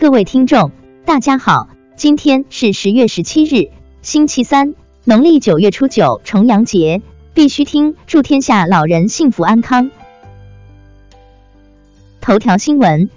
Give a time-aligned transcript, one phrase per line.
[0.00, 0.70] 各位听众，
[1.04, 7.02] 大家好，今天是十月十七日，星期三，农历九月初九，重阳节。
[7.34, 9.90] 必须听，祝天下老人幸福安康。
[12.20, 13.10] 头条新闻：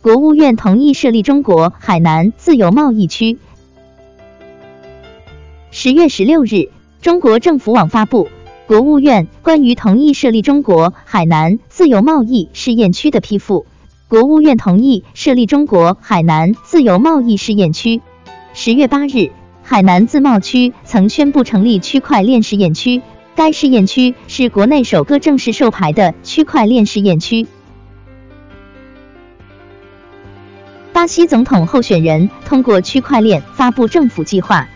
[0.00, 3.38] 国务院同意设立中国海南自由贸易区。
[5.70, 6.70] 十月十六日，
[7.02, 8.28] 中国政府网发布
[8.66, 13.66] 国务院关于同意设立中国海南自由贸易试验区的批复。
[14.08, 18.00] 国务院同意设立中国海南自由贸易试验区。
[18.52, 19.30] 十月八日。
[19.66, 23.00] 海南自贸区曾宣布成立区块链试验区，
[23.34, 27.46] 该试验区是国内首个正式授牌的区块链试验区。
[30.92, 34.68] 巴西总统候选人通过区块链发布政府计划。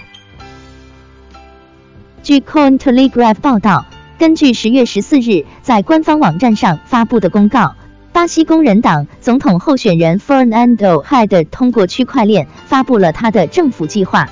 [2.22, 3.84] 据 Coin Telegraph 报道，
[4.18, 7.74] 根据十月十四日在官方网站上发布的公告，
[8.18, 14.28] 巴西工人党总统候选人 Fernando h a d 通过区块链发布了他的政府计划。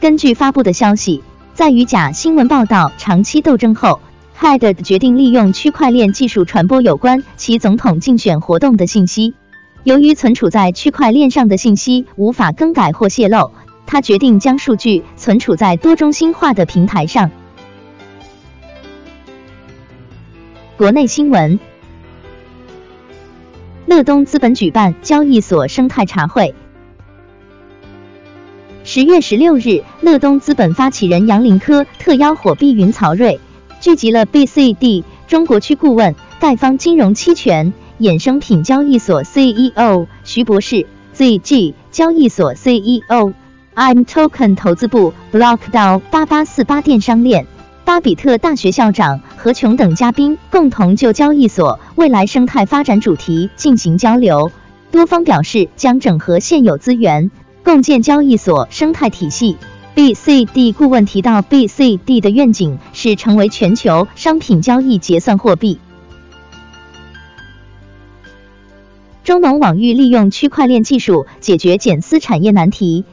[0.00, 4.00] 根据发布的消息，在与假新闻报道长期斗争后
[4.40, 9.34] ，Had 决定利用区块链技术传播有关其总统竞选活动的信息。
[9.84, 13.50] 由于存储在区块链上的信息无法更改或泄露，
[13.84, 17.30] 他决定将数据存储在多中心化的平台上。
[20.78, 21.60] 国内新闻：
[23.96, 26.54] 乐东资本举办交易所生态茶会。
[28.84, 33.40] 十月十六日，乐东资本发起人杨林科特邀火币云曹睿，
[33.80, 40.84] 聚集了 BCD 中国区顾问、盖方金融期权衍生品交易所 CEO 徐博士
[41.16, 47.46] ，ZG 交易所 CEO，I'm Token 投资部 BlockDAO 八八四八电商链，
[47.86, 54.50] 巴比特大学校长何琼等嘉宾共同就交易所未来生态发展主题进行交流，
[54.90, 57.30] 多方表示将整合现有资源。
[57.62, 59.56] 共建交易所生态体系。
[59.94, 65.78] BCD 顾问提到，BCD 的愿景是成为全球商品交易结算货币。
[69.22, 73.04] 中农网欲利用区块链技术解决减丝产业难题。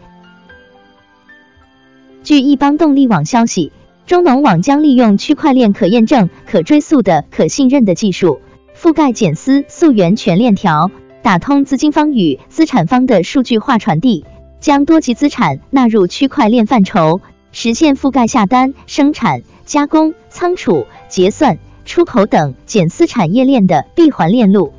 [2.24, 3.72] 据易邦动力网消息，
[4.06, 8.40] 中农网将利用区块链可验证、可追溯的可信任的技术，
[8.78, 10.92] 覆盖减丝溯源全链条，
[11.22, 14.26] 打通资金方与资产方的数据化传递。
[14.60, 17.20] 将多级资产纳入区块链范畴，
[17.52, 24.72] 实现覆盖下单、生产、加工、仓储、结算、出口等减丝产业链的闭环链路，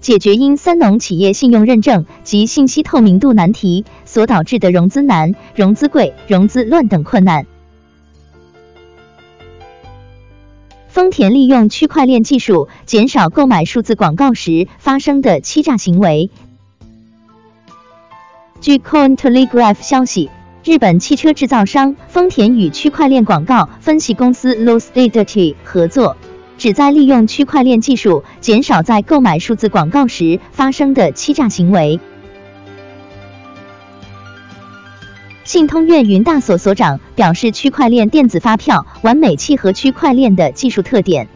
[0.00, 7.46] 解决因三农企业信用认证及信息透明度难题所导致的融资难、融资贵、融资乱等困难。
[10.90, 16.30] 丰田利用区块链技术减少购买数字广告时发生的欺诈行为。
[18.60, 20.30] 据 Coin Telegraph 消息，
[20.64, 26.16] 日本汽车制造商丰田与区块链广告分析公司 Lucidity 合作，
[26.58, 32.00] 旨在利用区块链技术减少在购买数字广告时发生的欺诈行为。
[35.50, 41.26] 信通院云大所所长表示，区块链电子发票完美契合区块链的技术特点。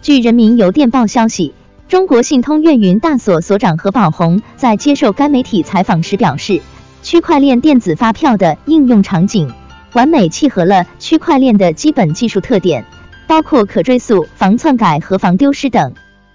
[0.00, 1.54] 据人民邮电报消息。
[1.88, 6.62] 中国信通院云大所所长何宝红在接受该媒体采访时表示，
[7.02, 9.52] 区块链电子发票的应用场景
[9.92, 12.84] 完美契合了区块链的基本技术特点，
[13.26, 15.94] 包括可追溯、防篡改和防丢失等。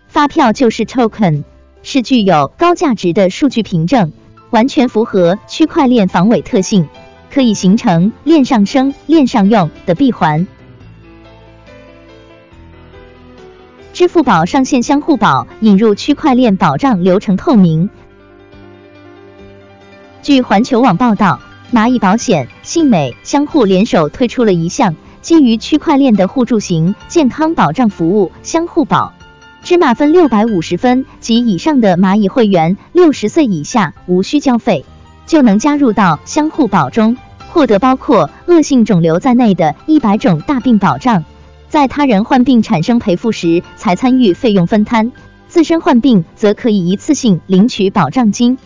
[0.09, 1.45] 发票就是 token，
[1.83, 4.11] 是具有高价值的数据凭证，
[4.51, 6.87] 完全符合区块链防伪特性，
[7.31, 10.47] 可以形成链上生、链上用的闭环。
[13.93, 17.89] 支付宝上线相互保，引入区块链保障流程透明。
[20.21, 21.39] 据环球网报道，
[21.73, 29.16] 蚂蚁保险、信美、相互联手推出了一项基于区块链的互助型健康保障服务——相互保。
[29.67, 34.85] 芝麻分六百五十分及以上的蚂蚁会员，六十岁以下无需交费，
[35.25, 37.17] 就能加入到相互保中，
[37.49, 41.25] 获得包括恶性肿瘤在内的一百种大病保障。
[41.67, 45.11] 在他人患病产生赔付时才参与费用分摊，
[45.49, 48.57] 自身患病则可以一次性领取保障金。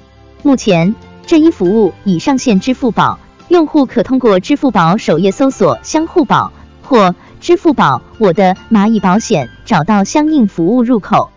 [0.43, 0.93] 目前
[1.25, 3.17] 这一服务已上线支付宝，
[3.47, 6.53] 用户可通过支付宝首页搜索“相互保”
[6.85, 11.29] 或“支付宝我的蚂蚁保险”，找到相应服务入口。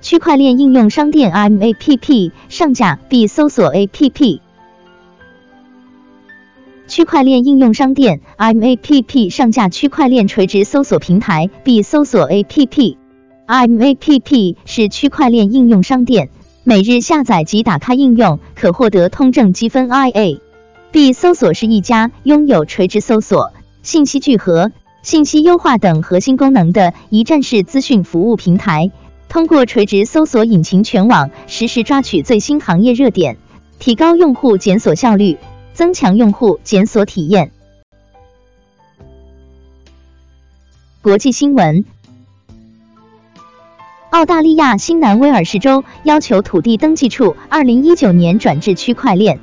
[0.00, 4.40] 区块链应用商店 MAPP 上架必搜索 APP。
[6.88, 12.98] 区块链应用商店 MAPP 上架区块链垂直搜索平台，必搜索 A P P。
[13.46, 16.28] M A P P 是区块链应用商店，
[16.64, 19.88] 每日下载及打开应用可获得通证积分。
[19.90, 20.40] IA
[20.90, 23.52] B 搜索是一家拥有垂直搜索、
[23.84, 24.72] 信息聚合、
[25.02, 28.90] 信息优化等核心功能的一站式资讯服务平台。
[29.28, 33.36] 通过垂直搜索引擎全网实时抓取最新行业热点，
[33.78, 35.36] 提高用户检索效率，
[35.74, 37.52] 增强用户检索体验。
[41.02, 41.84] 国际新闻：
[44.10, 49.38] 澳大利亚新南威尔士州要求土地登记处二零一九年转至区块链。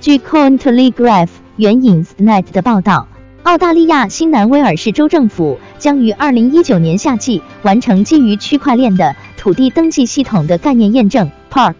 [0.00, 3.06] 据 Cointelegraph 援引 Net 的报道，
[3.44, 11.74] 澳大利亚新南威尔士州政府将于二零一九年夏季完成基于区块链的土地登记系统的概念验证 （Park）。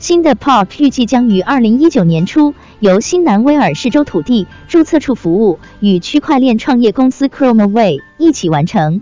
[0.00, 9.00] 新的 Park 预计将于二零一九年初由新南威尔士州土地注册处服务与区块链创业公司 Chromaway 一起完成。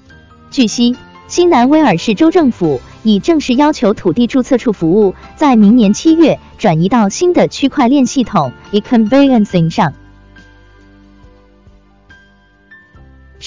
[0.51, 0.95] 据悉，
[1.29, 6.39] 新南威尔士州政府已正式要求土地注册处服务在明年七月。
[6.59, 9.95] 转移到新的区块链系统 eConveyancing 上。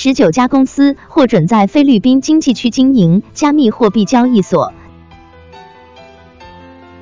[0.01, 4.71] 十九家公司获准在菲律宾经济区经营加密货币交易所。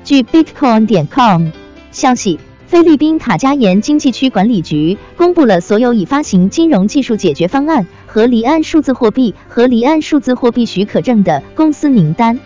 [0.02, 1.50] 据 Bitcoin 点 com
[1.92, 12.40] 消息，菲律宾塔加延经济区管理局公布了所有已发行金融技术解决方案和离岸数字货币和离岸数字货币许可证的公司名单。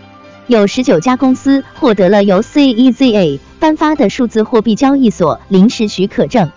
[0.45, 6.51] 有十九家公司获得了由 CEZA 颁发的数字货币交易所临时许可证，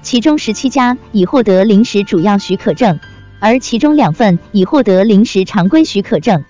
[0.00, 2.98] 其中十七家已获得临时主要许可证，
[3.42, 6.44] 而其中两份已获得临时常规许可证。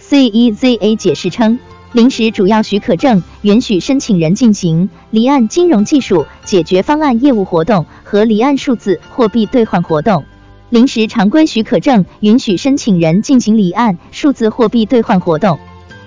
[0.00, 1.58] CEZA 解释称，
[1.90, 10.22] 临时主要许可证允许申请人进行离岸金融技术解决方案业务活动和离岸数字货币兑换活动，
[10.70, 15.58] 临时常规许可证允许申请人进行离岸数字货币兑换活动。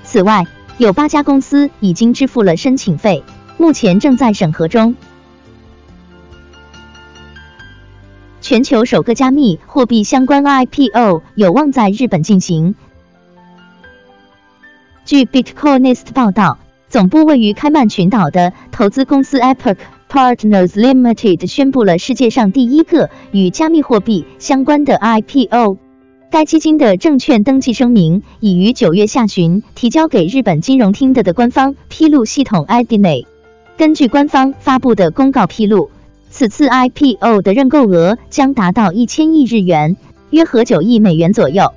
[0.05, 0.45] 此外，
[0.77, 3.21] 有八家公司已经支付了申请费，
[3.57, 4.95] 目前正在审核中。
[8.49, 12.73] 全球首个加密货币相关 IPO 有望在日本进行。
[15.05, 16.57] 据 Bitcoinist 报道，
[16.89, 19.77] 总部位于开曼群岛的投资公司 Epoch
[20.09, 25.77] Partners Limited 宣布了世界上第一个与加密货币相关的 IPO。
[26.31, 33.27] 该基金的证券登记声明已于九月下旬提交给日本金融厅的的官方披露系统 IDNA。
[33.77, 35.91] 根据官方发布的公告披露，
[36.39, 39.97] 此次 IPO 的认购额将达到一千亿日元，
[40.29, 41.73] 约合九亿美元左右。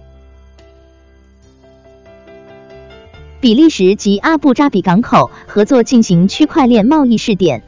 [3.41, 7.65] 比利时及阿布扎比港口合作进行区块链贸易试点。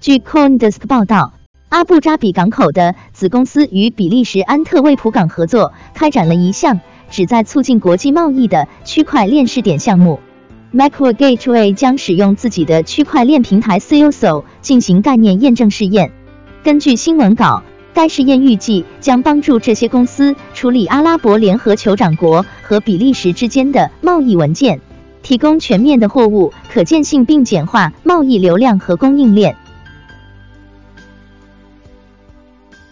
[0.00, 1.34] 据 CoinDesk 报道。
[1.68, 6.80] 阿布扎比港口的子公司与比利时安特卫普港合作，开展了一项
[7.10, 10.20] 旨在促进国际贸易的区块链试点项目。
[10.74, 16.10] Macro Gateway 将使用自己的区块链平台 COSO 进行概念验证试验。
[16.64, 17.62] 根据新闻稿，
[17.92, 24.80] 该试验预计将帮助这些公司处理阿拉伯联合酋长国和比利时之间的贸易文件，
[25.22, 29.54] 提供全面的货物可见性，并简化贸易流量和供应链。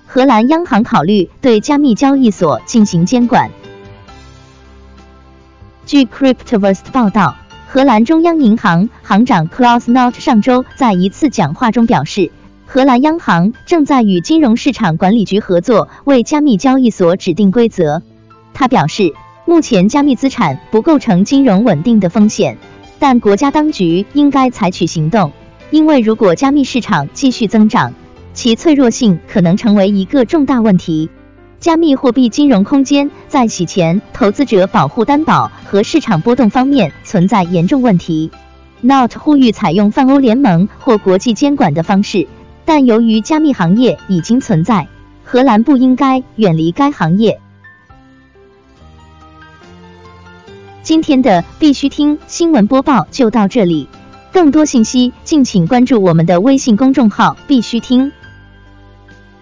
[0.06, 3.51] 荷兰央行考虑对加密交易所进行监管。
[5.84, 7.34] 据 Cryptoverse 报道，
[7.72, 12.31] 荷兰中央银行行长 Klaus Knot 上周在一次讲话中表示，
[12.67, 18.02] 荷兰央行正在与金融市场管理局合作，为加密交易所指定规则。
[18.52, 19.14] 他表示，
[19.46, 22.58] 目前加密资产不构成金融稳定的风险，
[22.98, 25.32] 但国家当局应该采取行动，
[25.70, 27.94] 因为如果加密市场继续增长，
[28.34, 31.08] 其脆弱性可能成为一个重大问题。
[31.62, 38.32] 加密货币金融空间在洗钱、投资者保护担保和市场波动方面存在严重问题。
[38.81, 42.26] Not 呼吁采用泛欧联盟或国际监管的方式，
[42.64, 44.88] 但由于加密行业已经存在，
[45.22, 47.40] 荷兰不应该远离该行业。
[50.82, 53.88] 今天的必须听新闻播报就到这里，
[54.32, 58.10] 更多信息敬请关注我们的微信公众号“必须听”。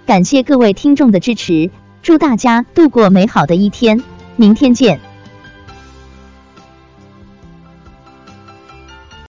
[0.04, 1.70] 感谢各位听众的支持，
[2.11, 4.02] 祝大家度过美好的一天，
[4.35, 5.10] 明天见。